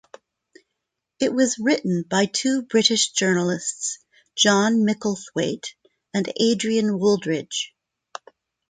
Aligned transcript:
It 1.19 1.31
was 1.31 1.59
written 1.59 2.01
by 2.09 2.25
two 2.25 2.63
British 2.63 3.11
journalists, 3.11 3.99
John 4.35 4.77
Micklethwait 4.83 5.75
and 6.11 6.27
Adrian 6.39 6.97
Wooldridge. 6.97 7.75